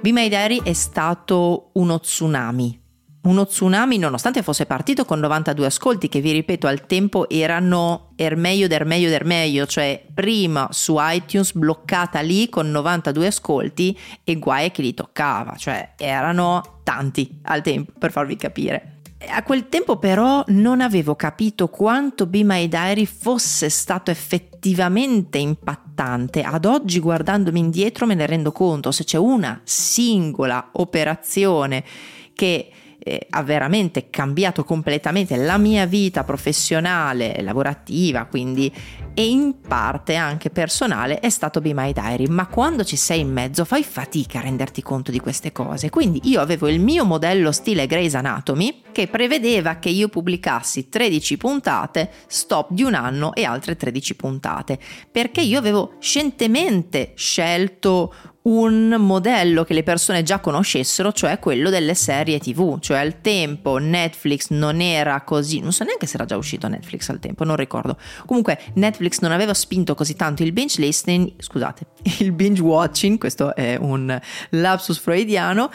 Be 0.00 0.10
My 0.10 0.28
Diary 0.28 0.60
è 0.64 0.72
stato 0.72 1.70
uno 1.74 2.00
tsunami 2.00 2.86
uno 3.28 3.46
tsunami 3.46 3.98
nonostante 3.98 4.42
fosse 4.42 4.64
partito 4.64 5.04
con 5.04 5.20
92 5.20 5.66
ascolti 5.66 6.08
che 6.08 6.20
vi 6.20 6.32
ripeto 6.32 6.66
al 6.66 6.86
tempo 6.86 7.28
erano 7.28 8.12
er 8.16 8.36
meglio 8.36 8.66
der 8.66 8.86
meglio 8.86 9.10
der 9.10 9.24
meglio, 9.24 9.66
cioè 9.66 10.02
prima 10.12 10.68
su 10.70 10.96
iTunes 10.98 11.52
bloccata 11.52 12.20
lì 12.20 12.48
con 12.48 12.70
92 12.70 13.26
ascolti 13.26 13.98
e 14.24 14.38
guai 14.38 14.70
che 14.70 14.82
li 14.82 14.94
toccava, 14.94 15.56
cioè 15.56 15.92
erano 15.98 16.80
tanti 16.82 17.38
al 17.42 17.60
tempo 17.60 17.92
per 17.98 18.10
farvi 18.10 18.36
capire. 18.36 18.94
A 19.28 19.42
quel 19.42 19.68
tempo 19.68 19.98
però 19.98 20.42
non 20.48 20.80
avevo 20.80 21.14
capito 21.14 21.68
quanto 21.68 22.26
Be 22.26 22.44
My 22.44 22.66
Diary 22.68 23.04
fosse 23.04 23.68
stato 23.68 24.10
effettivamente 24.10 25.38
impattante. 25.38 26.42
Ad 26.42 26.64
oggi 26.64 27.00
guardandomi 27.00 27.58
indietro 27.58 28.06
me 28.06 28.14
ne 28.14 28.26
rendo 28.26 28.52
conto, 28.52 28.90
se 28.90 29.04
c'è 29.04 29.18
una 29.18 29.60
singola 29.64 30.70
operazione 30.72 31.84
che 32.32 32.70
eh, 32.98 33.26
ha 33.30 33.42
veramente 33.42 34.10
cambiato 34.10 34.64
completamente 34.64 35.36
la 35.36 35.58
mia 35.58 35.86
vita 35.86 36.24
professionale, 36.24 37.40
lavorativa, 37.42 38.26
quindi 38.26 38.72
e 39.18 39.26
in 39.26 39.60
parte 39.66 40.14
anche 40.14 40.48
personale 40.48 41.18
è 41.18 41.28
stato 41.28 41.60
Be 41.60 41.74
My 41.74 41.92
Diary, 41.92 42.26
ma 42.26 42.46
quando 42.46 42.84
ci 42.84 42.94
sei 42.94 43.18
in 43.18 43.32
mezzo 43.32 43.64
fai 43.64 43.82
fatica 43.82 44.38
a 44.38 44.42
renderti 44.42 44.80
conto 44.80 45.10
di 45.10 45.18
queste 45.18 45.50
cose. 45.50 45.90
Quindi 45.90 46.20
io 46.24 46.40
avevo 46.40 46.68
il 46.68 46.78
mio 46.78 47.04
modello 47.04 47.50
stile 47.50 47.88
Grey's 47.88 48.14
Anatomy 48.14 48.82
che 48.92 49.08
prevedeva 49.08 49.78
che 49.78 49.88
io 49.88 50.08
pubblicassi 50.08 50.88
13 50.88 51.36
puntate, 51.36 52.10
stop 52.28 52.70
di 52.70 52.84
un 52.84 52.94
anno 52.94 53.34
e 53.34 53.44
altre 53.44 53.74
13 53.74 54.14
puntate, 54.14 54.78
perché 55.10 55.40
io 55.40 55.58
avevo 55.58 55.94
scientemente 55.98 57.12
scelto 57.16 58.14
un 58.48 58.96
modello 58.98 59.62
che 59.62 59.74
le 59.74 59.82
persone 59.82 60.22
già 60.22 60.40
conoscessero, 60.40 61.12
cioè 61.12 61.38
quello 61.38 61.68
delle 61.68 61.94
serie 61.94 62.38
TV, 62.38 62.78
cioè 62.80 62.98
al 62.98 63.20
tempo 63.20 63.76
Netflix 63.76 64.48
non 64.50 64.80
era 64.80 65.20
così, 65.20 65.60
non 65.60 65.72
so 65.72 65.84
neanche 65.84 66.06
se 66.06 66.16
era 66.16 66.24
già 66.24 66.36
uscito 66.36 66.66
Netflix 66.66 67.10
al 67.10 67.18
tempo, 67.18 67.44
non 67.44 67.56
ricordo. 67.56 67.98
Comunque 68.24 68.58
Netflix 68.74 69.20
non 69.20 69.32
aveva 69.32 69.52
spinto 69.52 69.94
così 69.94 70.16
tanto 70.16 70.42
il 70.42 70.52
binge 70.52 70.80
listening, 70.80 71.32
scusate, 71.38 71.86
il 72.20 72.32
binge 72.32 72.62
watching, 72.62 73.18
questo 73.18 73.54
è 73.54 73.76
un 73.78 74.18
lapsus 74.50 74.98
freudiano 74.98 75.70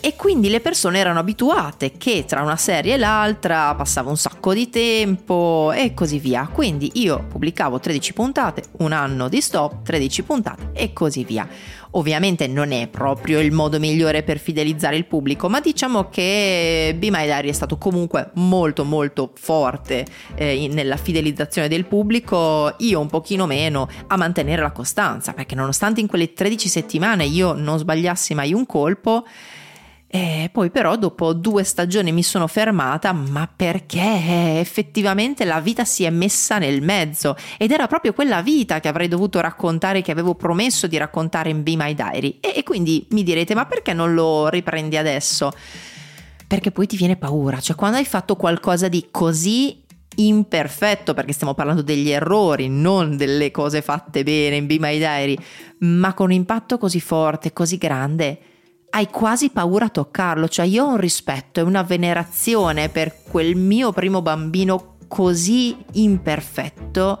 e 0.00 0.14
quindi 0.14 0.48
le 0.48 0.60
persone 0.60 0.98
erano 1.00 1.18
abituate 1.18 1.92
che 1.98 2.24
tra 2.24 2.42
una 2.42 2.56
serie 2.56 2.94
e 2.94 2.98
l'altra 2.98 3.74
passava 3.74 4.10
un 4.10 4.16
sacco 4.16 4.54
di 4.54 4.70
tempo 4.70 5.72
e 5.72 5.92
così 5.92 6.20
via. 6.20 6.48
Quindi 6.52 6.90
io 6.94 7.24
pubblicavo 7.28 7.80
13 7.80 8.12
puntate, 8.12 8.62
un 8.78 8.92
anno 8.92 9.28
di 9.28 9.40
stop, 9.40 9.82
13 9.82 10.22
puntate 10.22 10.70
e 10.72 10.92
così 10.92 11.24
via. 11.24 11.48
Ovviamente 11.92 12.46
non 12.46 12.72
è 12.72 12.88
proprio 12.88 13.40
il 13.40 13.52
modo 13.52 13.78
migliore 13.78 14.22
per 14.22 14.38
fidelizzare 14.38 14.96
il 14.96 15.06
pubblico, 15.06 15.48
ma 15.48 15.60
diciamo 15.60 16.08
che 16.08 16.94
Be 16.98 17.10
My 17.10 17.24
Diary 17.24 17.48
è 17.48 17.52
stato 17.52 17.78
comunque 17.78 18.30
molto 18.34 18.84
molto 18.84 19.32
forte 19.34 20.04
eh, 20.34 20.68
nella 20.70 20.96
fidelizzazione 20.96 21.68
del 21.68 21.86
pubblico, 21.86 22.74
io 22.78 23.00
un 23.00 23.08
pochino 23.08 23.46
meno 23.46 23.88
a 24.06 24.16
mantenere 24.16 24.60
la 24.60 24.72
costanza, 24.72 25.32
perché 25.32 25.54
nonostante 25.54 26.00
in 26.00 26.06
quelle 26.06 26.32
13 26.32 26.68
settimane 26.68 27.24
io 27.24 27.52
non 27.54 27.78
sbagliassi 27.78 28.34
mai 28.34 28.52
un 28.52 28.66
colpo, 28.66 29.24
e 30.10 30.48
poi 30.50 30.70
però 30.70 30.96
dopo 30.96 31.34
due 31.34 31.64
stagioni 31.64 32.12
mi 32.12 32.22
sono 32.22 32.46
fermata, 32.46 33.12
ma 33.12 33.46
perché 33.54 34.58
effettivamente 34.58 35.44
la 35.44 35.60
vita 35.60 35.84
si 35.84 36.04
è 36.04 36.10
messa 36.10 36.56
nel 36.56 36.80
mezzo 36.80 37.36
ed 37.58 37.72
era 37.72 37.86
proprio 37.86 38.14
quella 38.14 38.40
vita 38.40 38.80
che 38.80 38.88
avrei 38.88 39.06
dovuto 39.06 39.38
raccontare, 39.40 40.00
che 40.00 40.10
avevo 40.10 40.34
promesso 40.34 40.86
di 40.86 40.96
raccontare 40.96 41.50
in 41.50 41.62
Be 41.62 41.76
My 41.76 41.92
Diary. 41.92 42.38
E, 42.40 42.54
e 42.56 42.62
quindi 42.62 43.06
mi 43.10 43.22
direte, 43.22 43.54
ma 43.54 43.66
perché 43.66 43.92
non 43.92 44.14
lo 44.14 44.48
riprendi 44.48 44.96
adesso? 44.96 45.52
Perché 46.46 46.70
poi 46.70 46.86
ti 46.86 46.96
viene 46.96 47.16
paura, 47.16 47.60
cioè 47.60 47.76
quando 47.76 47.98
hai 47.98 48.06
fatto 48.06 48.34
qualcosa 48.34 48.88
di 48.88 49.08
così 49.10 49.84
imperfetto, 50.16 51.12
perché 51.12 51.34
stiamo 51.34 51.52
parlando 51.52 51.82
degli 51.82 52.08
errori, 52.08 52.70
non 52.70 53.18
delle 53.18 53.50
cose 53.50 53.82
fatte 53.82 54.22
bene 54.22 54.56
in 54.56 54.66
Be 54.66 54.78
My 54.78 54.96
Diary, 54.96 55.36
ma 55.80 56.14
con 56.14 56.26
un 56.26 56.32
impatto 56.32 56.78
così 56.78 56.98
forte, 56.98 57.52
così 57.52 57.76
grande, 57.76 58.38
hai 58.90 59.08
quasi 59.10 59.50
paura 59.50 59.86
a 59.86 59.90
toccarlo, 59.90 60.48
cioè 60.48 60.66
io 60.66 60.84
ho 60.84 60.88
un 60.90 60.96
rispetto 60.96 61.60
e 61.60 61.62
una 61.62 61.82
venerazione 61.82 62.88
per 62.88 63.22
quel 63.22 63.56
mio 63.56 63.92
primo 63.92 64.22
bambino 64.22 64.96
così 65.08 65.76
imperfetto 65.92 67.18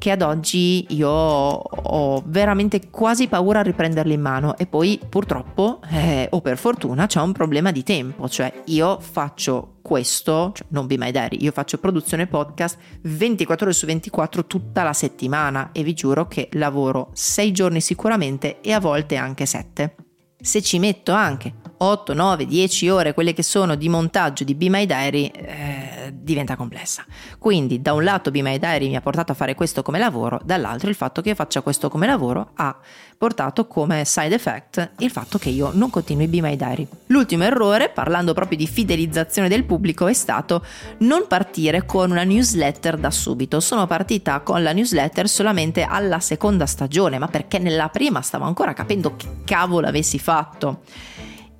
che 0.00 0.10
ad 0.10 0.22
oggi 0.22 0.86
io 0.94 1.10
ho 1.10 2.22
veramente 2.24 2.88
quasi 2.88 3.28
paura 3.28 3.58
a 3.58 3.62
riprenderli 3.62 4.14
in 4.14 4.20
mano 4.22 4.56
e 4.56 4.66
poi 4.66 4.98
purtroppo 5.06 5.80
eh, 5.90 6.26
o 6.30 6.40
per 6.40 6.56
fortuna 6.56 7.06
c'è 7.06 7.20
un 7.20 7.32
problema 7.32 7.70
di 7.70 7.82
tempo, 7.82 8.26
cioè 8.26 8.50
io 8.64 8.98
faccio 8.98 9.74
questo, 9.82 10.52
cioè 10.54 10.66
non 10.70 10.86
be 10.86 10.96
my 10.96 11.10
diary, 11.10 11.42
io 11.42 11.52
faccio 11.52 11.76
produzione 11.76 12.26
podcast 12.26 12.78
24 13.02 13.66
ore 13.66 13.74
su 13.74 13.84
24 13.84 14.46
tutta 14.46 14.82
la 14.82 14.94
settimana 14.94 15.68
e 15.72 15.82
vi 15.82 15.92
giuro 15.92 16.26
che 16.26 16.48
lavoro 16.52 17.10
6 17.12 17.52
giorni 17.52 17.82
sicuramente 17.82 18.62
e 18.62 18.72
a 18.72 18.80
volte 18.80 19.16
anche 19.16 19.44
7. 19.44 20.09
Se 20.42 20.62
ci 20.62 20.78
metto 20.78 21.12
anche 21.12 21.52
8, 21.76 22.12
9, 22.14 22.46
10 22.46 22.88
ore, 22.88 23.14
quelle 23.14 23.32
che 23.32 23.42
sono 23.42 23.74
di 23.74 23.88
montaggio 23.88 24.44
di 24.44 24.54
Be 24.54 24.68
My 24.68 24.86
Diary, 24.86 25.26
eh, 25.26 25.99
diventa 26.22 26.56
complessa. 26.56 27.04
Quindi 27.38 27.80
da 27.80 27.92
un 27.92 28.04
lato 28.04 28.30
Be 28.30 28.42
My 28.42 28.58
Diary 28.58 28.88
mi 28.88 28.96
ha 28.96 29.00
portato 29.00 29.32
a 29.32 29.34
fare 29.34 29.54
questo 29.54 29.82
come 29.82 29.98
lavoro, 29.98 30.40
dall'altro 30.44 30.88
il 30.88 30.94
fatto 30.94 31.22
che 31.22 31.30
io 31.30 31.34
faccia 31.34 31.60
questo 31.60 31.88
come 31.88 32.06
lavoro 32.06 32.50
ha 32.54 32.76
portato 33.16 33.66
come 33.66 34.06
side 34.06 34.34
effect 34.34 34.92
il 35.00 35.10
fatto 35.10 35.36
che 35.36 35.50
io 35.50 35.72
non 35.74 35.90
continui 35.90 36.26
Be 36.26 36.40
My 36.40 36.56
Diary. 36.56 36.88
L'ultimo 37.08 37.44
errore, 37.44 37.90
parlando 37.90 38.32
proprio 38.32 38.56
di 38.56 38.66
fidelizzazione 38.66 39.48
del 39.48 39.64
pubblico, 39.64 40.06
è 40.06 40.14
stato 40.14 40.64
non 40.98 41.26
partire 41.26 41.84
con 41.84 42.10
una 42.10 42.22
newsletter 42.22 42.96
da 42.96 43.10
subito. 43.10 43.60
Sono 43.60 43.86
partita 43.86 44.40
con 44.40 44.62
la 44.62 44.72
newsletter 44.72 45.28
solamente 45.28 45.82
alla 45.82 46.20
seconda 46.20 46.64
stagione, 46.64 47.18
ma 47.18 47.28
perché 47.28 47.58
nella 47.58 47.88
prima 47.88 48.22
stavo 48.22 48.44
ancora 48.44 48.72
capendo 48.72 49.16
che 49.16 49.26
cavolo 49.44 49.86
avessi 49.86 50.18
fatto 50.18 50.80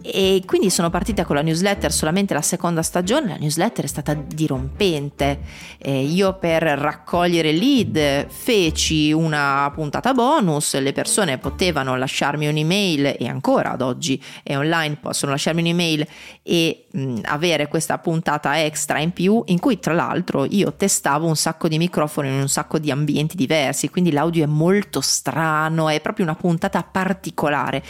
e 0.02 0.42
quindi 0.47 0.71
sono 0.71 0.88
partita 0.88 1.25
con 1.25 1.37
la 1.37 1.42
newsletter 1.42 1.92
solamente 1.92 2.33
la 2.33 2.40
seconda 2.40 2.83
stagione, 2.83 3.28
la 3.28 3.37
newsletter 3.37 3.85
è 3.85 3.88
stata 3.88 4.14
dirompente. 4.14 5.40
Eh, 5.78 6.02
io 6.04 6.38
per 6.38 6.62
raccogliere 6.62 7.52
lead 7.52 8.28
feci 8.28 9.12
una 9.12 9.71
puntata 9.75 10.14
bonus, 10.14 10.78
le 10.78 10.92
persone 10.92 11.38
potevano 11.38 11.97
lasciarmi 11.97 12.49
un'email 12.49 13.16
e 13.19 13.28
ancora 13.28 13.73
ad 13.73 13.83
oggi 13.83 14.23
è 14.42 14.57
online, 14.57 14.97
possono 14.97 15.33
lasciarmi 15.33 15.61
un'email 15.61 16.07
e 16.42 16.87
mh, 16.90 17.19
avere 17.25 17.69
questa 17.69 17.99
puntata 17.99 18.62
extra 18.64 18.99
in 19.00 19.12
più 19.12 19.42
in 19.47 19.59
cui 19.59 19.78
tra 19.78 19.92
l'altro 19.92 20.47
io 20.47 20.73
testavo 20.73 21.26
un 21.26 21.37
sacco 21.37 21.69
di 21.69 21.76
microfoni 21.78 22.28
in 22.28 22.40
un 22.40 22.49
sacco 22.49 22.78
di 22.78 22.90
ambienti 22.90 23.37
diversi, 23.37 23.90
quindi 23.90 24.12
l'audio 24.12 24.45
è 24.45 24.47
molto 24.47 25.00
strano, 25.00 25.88
è 25.88 26.00
proprio 26.00 26.25
una 26.25 26.35
puntata 26.35 26.83
particolare 26.83 27.83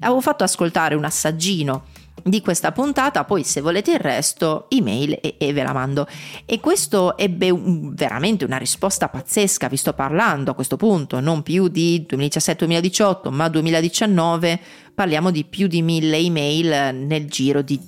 avevo 0.00 0.20
fatto 0.20 0.44
ascoltare 0.44 0.94
un 0.94 1.04
assaggino 1.04 1.84
di 2.22 2.40
questa 2.40 2.72
puntata, 2.72 3.24
poi 3.24 3.44
se 3.44 3.60
volete 3.60 3.92
il 3.92 4.00
resto, 4.00 4.66
email 4.70 5.18
e, 5.20 5.36
e 5.38 5.52
ve 5.52 5.62
la 5.62 5.72
mando. 5.72 6.06
E 6.44 6.60
questo 6.60 7.16
ebbe 7.16 7.50
un, 7.50 7.94
veramente 7.94 8.44
una 8.44 8.56
risposta 8.56 9.08
pazzesca, 9.08 9.68
vi 9.68 9.76
sto 9.76 9.92
parlando 9.92 10.50
a 10.50 10.54
questo 10.54 10.76
punto, 10.76 11.20
non 11.20 11.42
più 11.42 11.68
di 11.68 12.04
2017-2018, 12.08 13.30
ma 13.30 13.48
2019, 13.48 14.60
parliamo 14.94 15.30
di 15.30 15.44
più 15.44 15.66
di 15.66 15.82
mille 15.82 16.16
email 16.16 16.96
nel 16.96 17.28
giro 17.28 17.62
di 17.62 17.80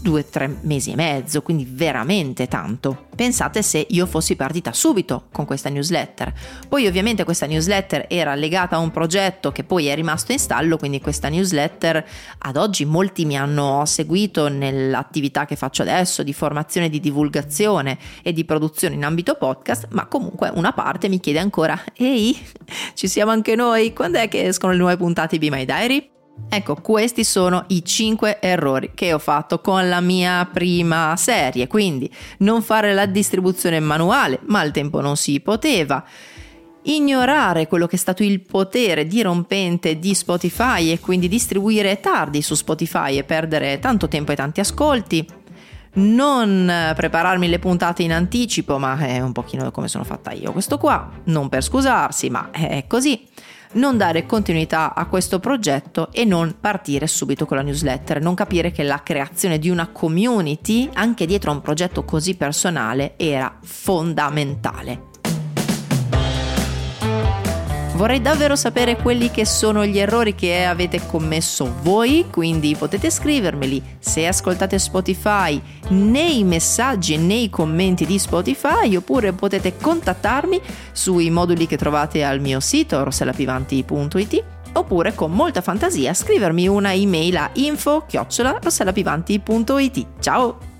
due 0.00 0.20
o 0.20 0.24
tre 0.24 0.58
mesi 0.62 0.92
e 0.92 0.96
mezzo, 0.96 1.42
quindi 1.42 1.66
veramente 1.68 2.46
tanto. 2.46 3.06
Pensate 3.14 3.62
se 3.62 3.86
io 3.88 4.06
fossi 4.06 4.36
partita 4.36 4.72
subito 4.72 5.28
con 5.32 5.44
questa 5.44 5.68
newsletter. 5.68 6.32
Poi 6.68 6.86
ovviamente 6.86 7.24
questa 7.24 7.46
newsletter 7.46 8.06
era 8.08 8.34
legata 8.34 8.76
a 8.76 8.80
un 8.80 8.90
progetto 8.90 9.52
che 9.52 9.64
poi 9.64 9.86
è 9.86 9.94
rimasto 9.94 10.32
in 10.32 10.38
stallo, 10.38 10.76
quindi 10.76 11.00
questa 11.00 11.28
newsletter 11.28 12.04
ad 12.38 12.56
oggi 12.56 12.84
molti 12.84 13.24
mi 13.24 13.36
hanno 13.36 13.84
seguito 13.86 14.48
nell'attività 14.48 15.46
che 15.46 15.56
faccio 15.56 15.82
adesso 15.82 16.22
di 16.22 16.32
formazione, 16.32 16.88
di 16.88 17.00
divulgazione 17.00 17.98
e 18.22 18.32
di 18.32 18.44
produzione 18.44 18.94
in 18.94 19.04
ambito 19.04 19.34
podcast, 19.34 19.88
ma 19.90 20.06
comunque 20.06 20.50
una 20.54 20.72
parte 20.72 21.08
mi 21.08 21.20
chiede 21.20 21.38
ancora, 21.38 21.80
ehi, 21.96 22.36
ci 22.94 23.08
siamo 23.08 23.30
anche 23.30 23.54
noi, 23.54 23.92
quando 23.92 24.18
è 24.18 24.28
che 24.28 24.46
escono 24.46 24.72
le 24.72 24.78
nuove 24.78 24.96
puntate 24.96 25.38
di 25.38 25.50
My 25.50 25.64
Diary? 25.64 26.13
Ecco, 26.48 26.76
questi 26.76 27.24
sono 27.24 27.64
i 27.68 27.84
5 27.84 28.40
errori 28.40 28.92
che 28.94 29.12
ho 29.12 29.18
fatto 29.18 29.60
con 29.60 29.88
la 29.88 30.00
mia 30.00 30.48
prima 30.52 31.16
serie, 31.16 31.66
quindi 31.66 32.08
non 32.38 32.62
fare 32.62 32.94
la 32.94 33.06
distribuzione 33.06 33.80
manuale, 33.80 34.38
ma 34.46 34.60
al 34.60 34.70
tempo 34.70 35.00
non 35.00 35.16
si 35.16 35.40
poteva. 35.40 36.04
Ignorare 36.82 37.66
quello 37.66 37.86
che 37.86 37.96
è 37.96 37.98
stato 37.98 38.22
il 38.22 38.40
potere 38.40 39.06
dirompente 39.06 39.98
di 39.98 40.14
Spotify 40.14 40.92
e 40.92 41.00
quindi 41.00 41.28
distribuire 41.28 41.98
tardi 41.98 42.42
su 42.42 42.54
Spotify 42.54 43.16
e 43.16 43.24
perdere 43.24 43.78
tanto 43.78 44.06
tempo 44.06 44.32
e 44.32 44.36
tanti 44.36 44.60
ascolti. 44.60 45.26
Non 45.94 46.92
prepararmi 46.94 47.48
le 47.48 47.58
puntate 47.58 48.02
in 48.02 48.12
anticipo, 48.12 48.78
ma 48.78 48.98
è 48.98 49.20
un 49.20 49.32
pochino 49.32 49.70
come 49.70 49.88
sono 49.88 50.04
fatta 50.04 50.32
io 50.32 50.52
questo 50.52 50.76
qua, 50.76 51.10
non 51.24 51.48
per 51.48 51.62
scusarsi, 51.62 52.30
ma 52.30 52.50
è 52.50 52.84
così 52.86 53.26
non 53.74 53.96
dare 53.96 54.26
continuità 54.26 54.94
a 54.94 55.06
questo 55.06 55.38
progetto 55.38 56.10
e 56.12 56.24
non 56.24 56.56
partire 56.60 57.06
subito 57.06 57.46
con 57.46 57.56
la 57.56 57.62
newsletter, 57.62 58.20
non 58.20 58.34
capire 58.34 58.72
che 58.72 58.82
la 58.82 59.02
creazione 59.02 59.58
di 59.58 59.70
una 59.70 59.88
community 59.88 60.88
anche 60.92 61.26
dietro 61.26 61.50
a 61.50 61.54
un 61.54 61.60
progetto 61.60 62.04
così 62.04 62.34
personale 62.36 63.14
era 63.16 63.56
fondamentale. 63.62 65.13
Vorrei 67.94 68.20
davvero 68.20 68.56
sapere 68.56 68.96
quelli 68.96 69.30
che 69.30 69.46
sono 69.46 69.86
gli 69.86 69.98
errori 69.98 70.34
che 70.34 70.64
avete 70.64 71.06
commesso 71.06 71.76
voi, 71.82 72.26
quindi 72.28 72.74
potete 72.76 73.08
scrivermeli 73.08 73.80
se 74.00 74.26
ascoltate 74.26 74.80
Spotify 74.80 75.62
nei 75.90 76.42
messaggi 76.42 77.14
e 77.14 77.18
nei 77.18 77.48
commenti 77.48 78.04
di 78.04 78.18
Spotify 78.18 78.96
oppure 78.96 79.32
potete 79.32 79.76
contattarmi 79.76 80.60
sui 80.90 81.30
moduli 81.30 81.68
che 81.68 81.76
trovate 81.76 82.24
al 82.24 82.40
mio 82.40 82.58
sito 82.58 83.04
rossellapivanti.it 83.04 84.44
oppure 84.72 85.14
con 85.14 85.30
molta 85.30 85.60
fantasia 85.60 86.12
scrivermi 86.12 86.66
una 86.66 86.92
email 86.92 87.36
a 87.36 87.48
info-rossellapivanti.it. 87.52 90.06
Ciao! 90.18 90.73